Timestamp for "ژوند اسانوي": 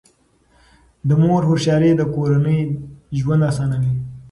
3.19-3.93